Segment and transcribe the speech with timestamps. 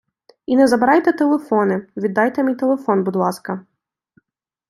[0.45, 3.65] І не забирайте телефони, віддайте мій телефон, будь ласка.